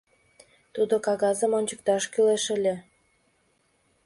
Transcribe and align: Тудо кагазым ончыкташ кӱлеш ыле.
Тудо 0.73 0.95
кагазым 1.05 1.51
ончыкташ 1.59 2.03
кӱлеш 2.13 2.45
ыле. 2.55 2.75